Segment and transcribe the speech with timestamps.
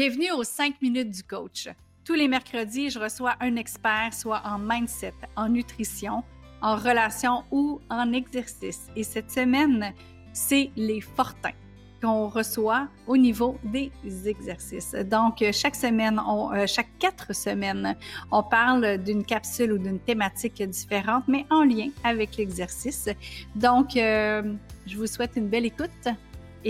[0.00, 1.68] Bienvenue aux 5 minutes du coach.
[2.04, 6.22] Tous les mercredis, je reçois un expert, soit en mindset, en nutrition,
[6.62, 8.86] en relation ou en exercice.
[8.94, 9.92] Et cette semaine,
[10.32, 11.56] c'est les fortins
[12.00, 13.90] qu'on reçoit au niveau des
[14.24, 14.92] exercices.
[14.92, 16.20] Donc, chaque semaine,
[16.54, 17.96] euh, chaque quatre semaines,
[18.30, 23.08] on parle d'une capsule ou d'une thématique différente, mais en lien avec l'exercice.
[23.56, 24.54] Donc, euh,
[24.86, 26.08] je vous souhaite une belle écoute.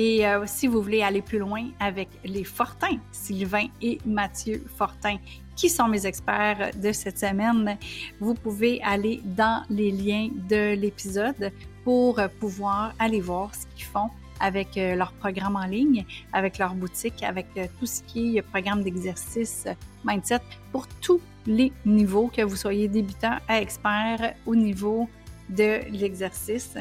[0.00, 5.16] Et euh, si vous voulez aller plus loin avec les Fortins, Sylvain et Mathieu Fortin,
[5.56, 7.76] qui sont mes experts de cette semaine,
[8.20, 11.50] vous pouvez aller dans les liens de l'épisode
[11.82, 14.08] pour pouvoir aller voir ce qu'ils font
[14.38, 18.42] avec euh, leur programme en ligne, avec leur boutique, avec euh, tout ce qui est
[18.42, 19.66] programme d'exercice,
[20.04, 25.08] mindset, pour tous les niveaux, que vous soyez débutant à expert au niveau
[25.48, 26.76] de l'exercice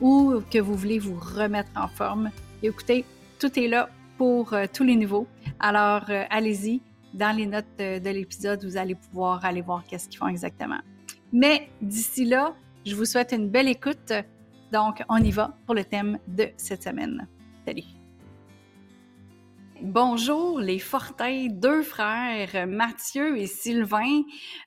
[0.00, 2.30] ou que vous voulez vous remettre en forme.
[2.62, 3.04] Écoutez,
[3.38, 5.26] tout est là pour euh, tous les niveaux.
[5.60, 6.80] Alors, allez-y.
[7.14, 10.78] Dans les notes de l'épisode, vous allez pouvoir aller voir qu'est-ce qu'ils font exactement.
[11.30, 12.54] Mais d'ici là,
[12.86, 14.12] je vous souhaite une belle écoute.
[14.72, 17.28] Donc, on y va pour le thème de cette semaine.
[17.66, 18.01] Salut!
[19.82, 24.22] Bonjour les Fortins, deux frères, Mathieu et Sylvain,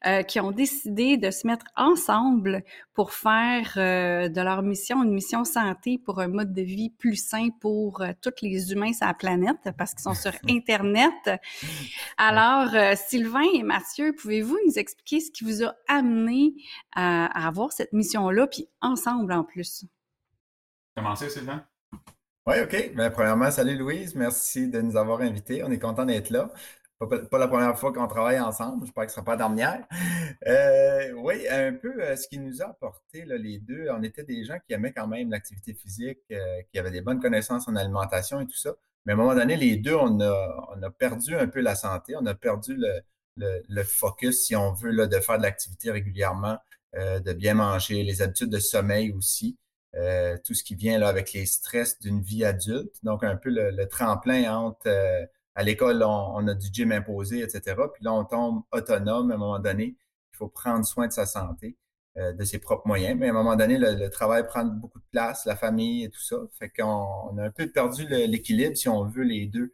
[0.05, 5.13] euh, qui ont décidé de se mettre ensemble pour faire euh, de leur mission une
[5.13, 9.07] mission santé pour un mode de vie plus sain pour euh, tous les humains sur
[9.07, 11.31] la planète, parce qu'ils sont sur Internet.
[12.17, 16.55] Alors, Sylvain et Mathieu, pouvez-vous nous expliquer ce qui vous a amené
[16.93, 19.85] à, à avoir cette mission-là, puis ensemble en plus?
[20.93, 21.65] Commencer, Sylvain?
[22.47, 22.91] Oui, OK.
[22.95, 24.13] Bien, premièrement, salut Louise.
[24.13, 25.63] Merci de nous avoir invités.
[25.63, 26.51] On est content d'être là.
[26.99, 28.85] Pas, la première fois qu'on travaille ensemble.
[28.85, 29.87] J'espère que ce ne sera pas la dernière.
[30.47, 34.43] Euh, oui, un peu euh, ce qui nous a apporté, les deux, on était des
[34.43, 38.39] gens qui aimaient quand même l'activité physique, euh, qui avaient des bonnes connaissances en alimentation
[38.39, 38.75] et tout ça.
[39.05, 41.73] Mais à un moment donné, les deux, on a, on a perdu un peu la
[41.75, 42.15] santé.
[42.15, 42.77] On a perdu
[43.37, 46.57] le, focus, si on veut, là, de faire de l'activité régulièrement,
[46.93, 49.57] de bien manger, les habitudes de sommeil aussi.
[49.97, 52.93] Euh, tout ce qui vient là avec les stress d'une vie adulte.
[53.03, 55.25] Donc, un peu le, tremplin entre euh,
[55.55, 57.75] à l'école, on, a du gym imposé, etc.
[57.93, 59.95] Puis là, on tombe autonome à un moment donné.
[60.33, 61.77] Il faut prendre soin de sa santé,
[62.17, 63.17] euh, de ses propres moyens.
[63.17, 66.21] Mais à un moment donné, le, travail prend beaucoup de place, la famille et tout
[66.21, 66.37] ça.
[66.59, 69.73] Fait qu'on a un peu perdu l'équilibre, si on veut, les deux,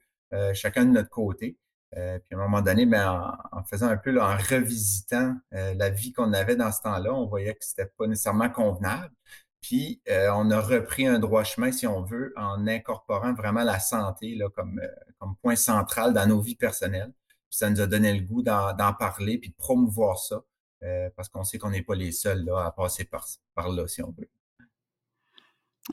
[0.54, 1.58] chacun de notre côté.
[1.92, 6.32] puis à un moment donné, ben, en, faisant un peu, en revisitant la vie qu'on
[6.34, 9.12] avait dans ce temps-là, on voyait que c'était pas nécessairement convenable.
[9.62, 13.80] Puis, euh, on a repris un droit chemin, si on veut, en incorporant vraiment la
[13.80, 14.88] santé là, comme, euh,
[15.20, 17.14] comme point central dans nos vies personnelles.
[17.28, 20.44] Puis ça nous a donné le goût d'en parler puis de promouvoir ça,
[20.84, 23.88] euh, parce qu'on sait qu'on n'est pas les seuls là, à passer par, par là,
[23.88, 24.30] si on veut.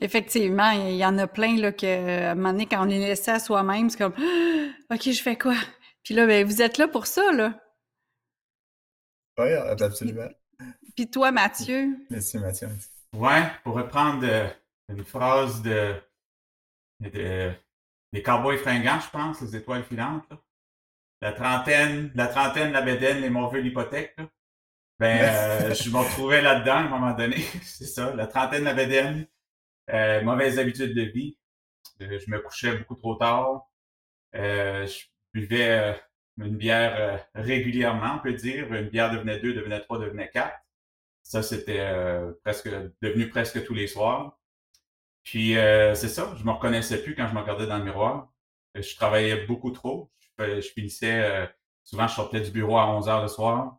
[0.01, 2.99] Effectivement, il y en a plein là, que, à un moment donné, quand on est
[2.99, 4.13] laissé à soi-même, c'est comme
[4.91, 5.55] OK, je fais quoi?
[6.03, 7.59] Puis là, ben, vous êtes là pour ça, là.
[9.37, 10.29] Oui, absolument.
[10.95, 11.97] Puis toi, Mathieu?
[12.09, 12.67] Merci, Mathieu.
[13.13, 14.47] Ouais, pour reprendre euh,
[14.89, 15.95] une phrase de,
[16.99, 17.51] de,
[18.13, 20.29] des cowboys fringants, je pense, les étoiles filantes.
[21.21, 24.15] La trentaine, la trentaine, la bédaine, les mauvais l'hypothèque.
[24.99, 27.37] Ben, euh, je me retrouvais là-dedans à un moment donné.
[27.63, 29.27] C'est ça, la trentaine, la bédaine,
[29.91, 31.37] euh, mauvaises habitudes de vie.
[31.99, 33.67] je me couchais beaucoup trop tard.
[34.33, 35.99] je buvais
[36.37, 38.71] une bière régulièrement, on peut dire.
[38.73, 40.59] Une bière devenait deux, devenait trois, devenait quatre.
[41.29, 42.67] Ça, c'était euh, presque
[43.03, 44.39] devenu presque tous les soirs.
[45.21, 48.33] Puis euh, c'est ça, je me reconnaissais plus quand je me regardais dans le miroir.
[48.73, 50.11] Je travaillais beaucoup trop.
[50.39, 51.45] Je, finissais, euh,
[51.83, 53.77] souvent je sortais du bureau à 11 heures le soir.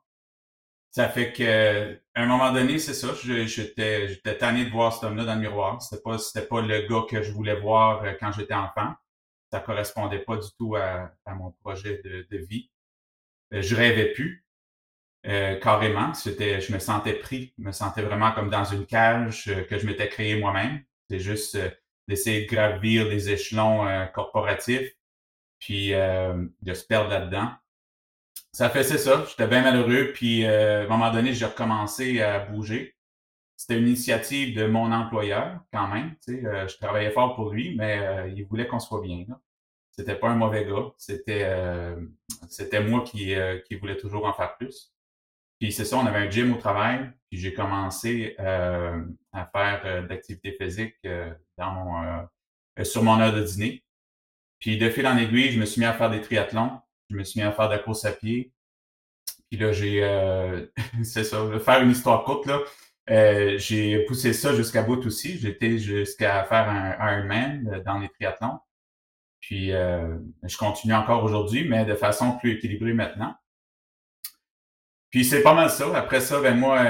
[0.92, 5.04] Ça fait que à un moment donné, c'est ça, j'étais j'étais tanné de voir cet
[5.04, 5.82] homme-là dans le miroir.
[5.82, 8.94] C'était pas c'était pas le gars que je voulais voir quand j'étais enfant.
[9.50, 12.70] Ça correspondait pas du tout à, mon projet de, de vie.
[13.50, 14.46] Je rêvais plus.
[15.26, 16.14] Euh, carrément.
[16.14, 19.78] C'était, je me sentais pris, je me sentais vraiment comme dans une cage euh, que
[19.78, 20.82] je m'étais créé moi-même.
[21.10, 21.68] C'est juste euh,
[22.08, 24.90] d'essayer de gravir des échelons corporatifs,
[25.60, 27.52] puis de se perdre là-dedans.
[28.52, 29.24] Ça fait c'est ça.
[29.28, 32.96] J'étais bien malheureux, puis à un moment donné, j'ai recommencé à bouger.
[33.56, 36.16] C'était une initiative de mon employeur, quand même.
[36.26, 39.24] Tu sais, je travaillais fort pour lui, mais il voulait qu'on soit bien.
[39.28, 39.38] Là.
[39.92, 40.90] C'était pas un mauvais gars.
[40.96, 41.48] C'était
[42.48, 43.36] c'était moi qui,
[43.68, 44.92] qui voulais toujours en faire plus.
[45.60, 49.82] Puis c'est ça, on avait un gym au travail, puis j'ai commencé euh, à faire
[49.84, 52.28] euh, de l'activité physique euh, dans mon,
[52.82, 53.84] sur mon heure de dîner.
[54.58, 56.80] Puis de fil en aiguille, je me suis mis à faire des triathlons,
[57.10, 58.54] je me suis mis à faire de la course à pied.
[59.50, 60.00] Puis là, j'ai,
[61.04, 62.60] c'est ça, faire une histoire courte là,
[63.58, 65.38] j'ai poussé ça jusqu'à bout aussi.
[65.38, 68.60] J'étais jusqu'à faire un Ironman dans les triathlons.
[69.40, 73.34] Puis je continue encore aujourd'hui, mais de façon plus équilibrée maintenant.
[75.10, 75.96] Puis c'est pas mal ça.
[75.96, 76.80] Après ça, ben moi,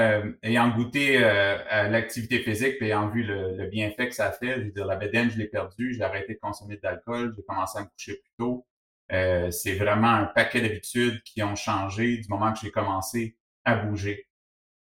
[0.43, 4.71] ayant goûté à l'activité physique et ayant vu le, bienfait que ça fait, je veux
[4.71, 7.81] dire, la bédaine, je l'ai perdu, j'ai arrêté de consommer de l'alcool, j'ai commencé à
[7.81, 8.67] me coucher plus tôt.
[9.09, 14.27] c'est vraiment un paquet d'habitudes qui ont changé du moment que j'ai commencé à bouger.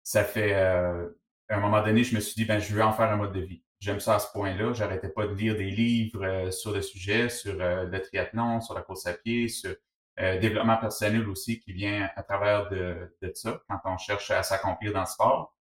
[0.02, 1.06] Ça fait, à
[1.50, 3.40] un moment donné, je me suis dit, ben je veux en faire un mode de
[3.40, 4.72] vie j'aime ça à ce point-là.
[4.72, 8.74] J'arrêtais pas de lire des livres euh, sur le sujet, sur euh, le triathlon, sur
[8.74, 9.74] la course à pied, sur
[10.20, 14.42] euh, développement personnel aussi qui vient à travers de, de ça quand on cherche à
[14.42, 15.56] s'accomplir dans le sport.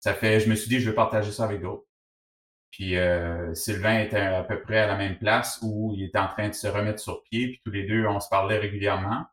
[0.00, 1.86] Ça fait, je me suis dit, je vais partager ça avec d'autres.
[2.70, 2.94] Puis
[3.54, 6.54] Sylvain était à peu près à la même place où il était en train de
[6.54, 9.24] se remettre sur pied, puis tous les deux, on se parlait régulièrement.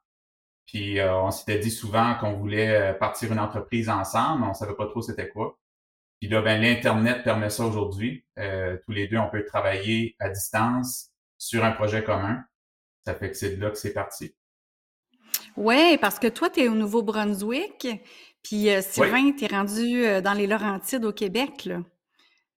[0.65, 5.01] Puis on s'était dit souvent qu'on voulait partir une entreprise ensemble, on savait pas trop
[5.01, 5.59] c'était quoi.
[6.23, 8.25] Puis là, ben, l'Internet permet ça aujourd'hui.
[8.39, 12.41] Euh, tous les deux, on peut travailler à distance sur un projet commun.
[13.05, 14.33] Ça fait que c'est de là que c'est parti.
[15.57, 17.87] Oui, parce que toi, tu es au Nouveau-Brunswick,
[18.43, 21.65] puis euh, Sylvain, tu es rendu euh, dans les Laurentides au Québec.
[21.65, 21.81] Là.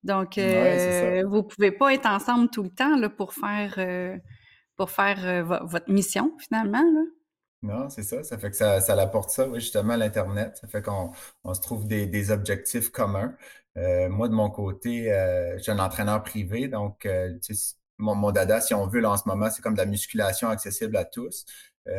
[0.03, 3.79] Donc, euh, vous pouvez pas être ensemble tout le temps là, pour faire,
[4.77, 6.83] pour faire votre mission, finalement.
[6.83, 7.01] Là.
[7.63, 8.23] Non, c'est ça.
[8.23, 10.59] Ça fait que ça, ça apporte ça, oui, justement, l'Internet.
[10.61, 11.11] Ça fait qu'on
[11.43, 13.35] on se trouve des, des objectifs communs.
[13.75, 15.13] Moi, de mon côté,
[15.57, 17.07] je suis un entraîneur privé, donc
[17.99, 20.49] mon, mon, dada, si on veut, là, en ce moment, c'est comme de la musculation
[20.49, 21.45] accessible à tous.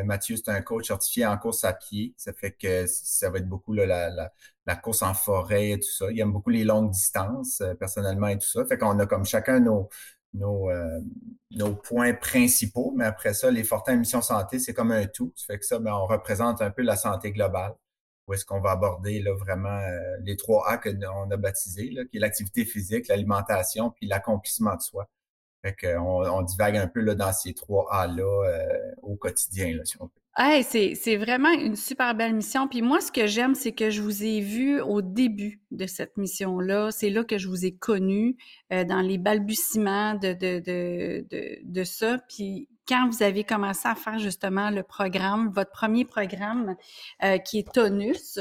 [0.04, 2.14] Mathieu, c'est un coach certifié en course à pied.
[2.18, 4.10] Ça fait que ça va être beaucoup là,
[4.66, 6.12] la, course en forêt et tout ça.
[6.12, 8.66] Il aime beaucoup les longues distances, personnellement, et tout ça.
[8.66, 9.90] Fait qu'on a comme chacun nos,
[10.34, 15.34] nos, euh, points principaux, mais après ça, les Fortins Mission Santé, c'est comme un tout.
[15.36, 17.74] Ça fait que ça, ben, on représente un peu la santé globale.
[18.28, 22.18] Où est-ce qu'on va aborder là, vraiment euh, les trois A qu'on a baptisés, qui
[22.18, 25.10] est l'activité physique, l'alimentation, puis l'accomplissement de soi.
[25.64, 29.98] Fait on divague un peu là, dans ces trois A-là euh, au quotidien, là, si
[30.00, 30.20] on peut.
[30.40, 32.68] Hey, c'est vraiment une super belle mission.
[32.68, 36.16] Puis moi, ce que j'aime, c'est que je vous ai vu au début de cette
[36.16, 36.92] mission-là.
[36.92, 38.38] C'est là que je vous ai connu
[38.72, 42.20] euh, dans les balbutiements de, de, de, de, de ça.
[42.30, 46.76] Puis quand vous avez commencé à faire justement le programme, votre premier programme
[47.24, 48.40] euh, qui est Tonus,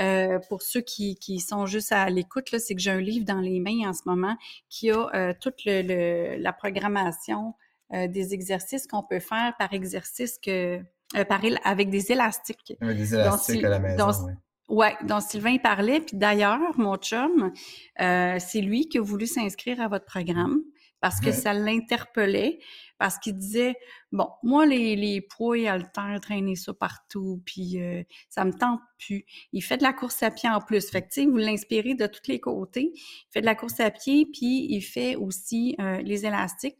[0.00, 3.40] euh, pour ceux qui, qui sont juste à l'écoute, c'est que j'ai un livre dans
[3.40, 4.36] les mains en ce moment
[4.68, 7.54] qui a euh, toute le, la programmation
[7.94, 10.80] euh, des exercices qu'on peut faire par exercice que
[11.16, 11.24] euh,
[11.64, 12.74] avec des élastiques.
[12.80, 14.32] Avec des élastiques à la maison, oui.
[14.68, 16.00] Ouais, dont Sylvain parlait.
[16.00, 17.52] Puis d'ailleurs, mon chum,
[18.00, 20.60] euh, c'est lui qui a voulu s'inscrire à votre programme
[21.00, 22.58] parce que ça l'interpellait,
[22.98, 23.76] parce qu'il disait,
[24.12, 28.80] bon, moi, les, les poids et haltères, traîner ça partout, puis euh, ça me tente
[28.98, 29.24] plus.
[29.52, 30.90] Il fait de la course à pied en plus.
[30.90, 32.92] Fait que, vous l'inspirez de tous les côtés.
[32.94, 36.78] Il fait de la course à pied, puis il fait aussi euh, les élastiques.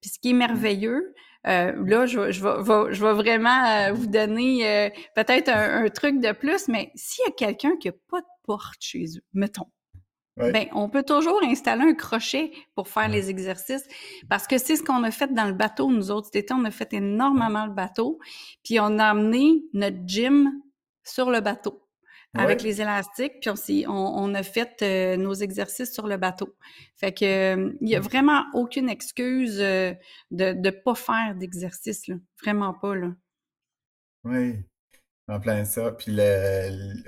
[0.00, 1.14] Puis ce qui est merveilleux,
[1.46, 6.20] euh, là, je, je, vais, je vais vraiment euh, vous donner euh, peut-être un, truc
[6.20, 9.66] de plus, mais s'il y a quelqu'un qui n'a pas de porte chez eux, mettons,
[10.52, 13.86] ben, on peut toujours installer un crochet pour faire les exercices
[14.28, 16.26] parce que c'est ce qu'on a fait dans le bateau, nous autres.
[16.26, 18.18] Cet été, on a fait énormément le bateau,
[18.64, 20.50] puis on a amené notre gym
[21.04, 21.82] sur le bateau
[22.34, 26.54] avec les élastiques, puis on, on, a fait euh, nos exercices sur le bateau.
[26.96, 29.92] Fait que euh, il y a vraiment aucune excuse euh,
[30.30, 32.08] de ne pas faire d'exercice.
[32.42, 33.08] Vraiment pas, là.
[34.24, 34.62] Oui,
[35.30, 35.92] en plein ça.
[35.92, 36.18] Puis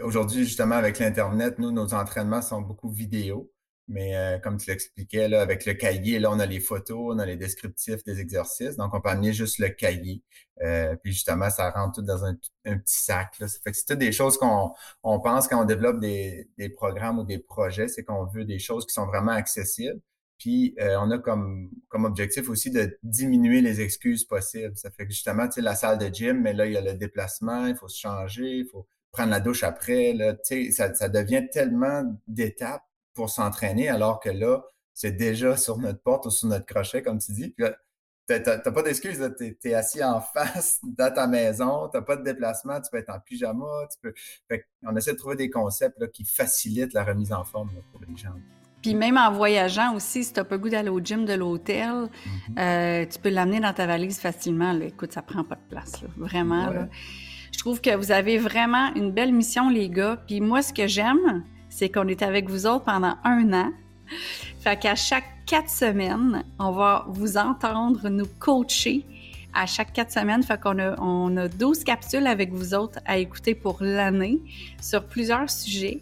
[0.03, 3.51] aujourd'hui, justement, avec l'Internet, nous, nos entraînements sont beaucoup vidéo.
[3.89, 7.19] Mais euh, comme tu l'expliquais, là, avec le cahier, là, on a les photos, on
[7.19, 8.77] a les descriptifs des exercices.
[8.77, 10.23] Donc, on peut amener juste le cahier.
[10.63, 13.39] Euh, puis justement, ça rentre tout dans un, petit sac.
[13.41, 13.49] Là.
[13.49, 17.39] C'est toutes des choses qu'on on pense quand on développe des, des programmes ou des
[17.41, 20.01] projets, c'est qu'on veut des choses qui sont vraiment accessibles.
[20.43, 24.77] Puis euh, on a comme, objectif aussi de diminuer les excuses possibles.
[24.77, 26.81] Ça fait que justement, tu sais, la salle de gym, mais là, il y a
[26.81, 30.15] le déplacement, il faut se changer, il faut prendre la douche après.
[30.15, 32.83] Là, tu sais, ça, devient tellement d'étapes
[33.15, 37.21] pour s'entraîner, alors que là, c'est déjà sur notre porte ou sur notre crochet, comme
[37.21, 37.51] tu dis.
[37.51, 37.65] Puis
[38.27, 42.81] t'as pas d'excuse, t'es es assis en face dans ta maison, t'as pas de déplacement,
[42.81, 44.13] tu peux être en pyjama, tu peux.
[44.49, 48.01] Fait on essaie de trouver des concepts là, qui facilitent la remise en forme pour
[48.09, 48.35] les gens.
[48.83, 51.35] Puis même en voyageant aussi, si tu n'as pas le goût d'aller au gym de
[51.35, 52.59] l'hôtel, mm-hmm.
[52.59, 54.79] euh, tu peux l'amener dans ta valise facilement.
[54.81, 56.69] Écoute, ça prend pas de place, vraiment.
[57.53, 60.19] Je trouve que vous avez vraiment une belle mission, les gars.
[60.27, 63.73] Puis moi, ce que j'aime, c'est qu'on est avec vous autres pendant un an.
[64.61, 69.07] Fait qu'à chaque quatre semaines, on va vous entendre nous coacher
[69.55, 70.43] à chaque quatre semaines.
[70.43, 74.41] Fait qu'on a, on a 12 capsules avec vous autres à écouter pour l'année
[74.81, 76.01] sur plusieurs sujets.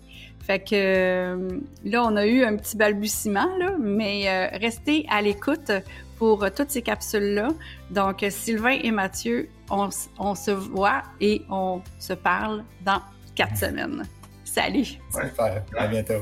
[0.51, 5.23] Fait que euh, là, on a eu un petit balbutiement, là, mais euh, restez à
[5.23, 5.71] l'écoute
[6.19, 7.51] pour toutes ces capsules-là.
[7.93, 13.01] Donc, Sylvain et Mathieu, on, on, se voit et on se parle dans
[13.37, 14.03] quatre semaines.
[14.43, 14.87] Salut!
[15.13, 16.21] Super, à bientôt.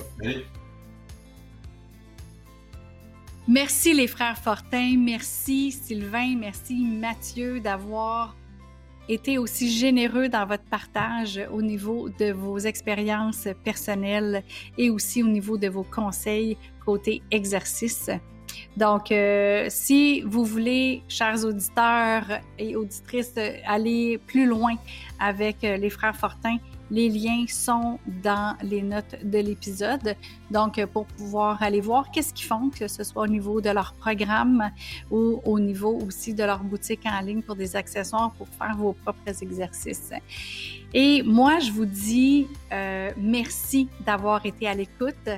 [3.46, 8.36] Merci les frères Fortin, merci Sylvain, merci Mathieu d'avoir
[9.08, 14.42] été aussi généreux dans votre partage au niveau de vos expériences personnelles
[14.76, 18.10] et aussi au niveau de vos conseils côté exercice.
[18.76, 23.34] Donc, euh, si vous voulez, chers auditeurs et auditrices,
[23.66, 24.74] aller plus loin
[25.18, 26.56] avec euh, les frères Fortin,
[26.90, 30.16] les liens sont dans les notes de l'épisode.
[30.50, 33.92] Donc, pour pouvoir aller voir qu'est-ce qu'ils font, que ce soit au niveau de leur
[33.94, 34.70] programme
[35.10, 38.92] ou au niveau aussi de leur boutique en ligne pour des accessoires pour faire vos
[38.92, 40.12] propres exercices.
[40.94, 45.28] Et moi, je vous dis euh, merci d'avoir été à l'écoute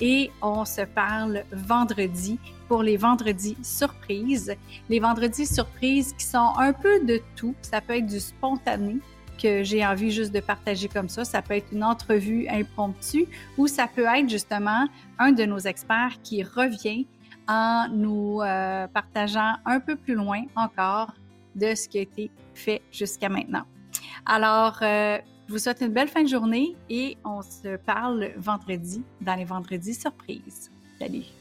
[0.00, 4.54] et on se parle vendredi pour les vendredis surprises.
[4.88, 7.54] Les vendredis surprises qui sont un peu de tout.
[7.62, 8.96] Ça peut être du spontané,
[9.36, 11.24] que j'ai envie juste de partager comme ça.
[11.24, 13.26] Ça peut être une entrevue impromptue
[13.56, 14.86] ou ça peut être justement
[15.18, 17.06] un de nos experts qui revient
[17.48, 21.12] en nous euh, partageant un peu plus loin encore
[21.54, 23.64] de ce qui a été fait jusqu'à maintenant.
[24.26, 29.02] Alors, euh, je vous souhaite une belle fin de journée et on se parle vendredi
[29.20, 30.70] dans les vendredis surprises.
[30.98, 31.35] Salut!